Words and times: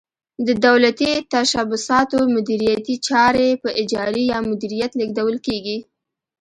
د 0.47 0.49
دولتي 0.65 1.11
تشبثاتو 1.33 2.19
مدیریتي 2.35 2.95
چارې 3.07 3.47
په 3.63 3.69
اجارې 3.81 4.23
یا 4.31 4.39
مدیریت 4.49 4.91
لیږدول 4.99 5.35
کیږي. 5.47 5.77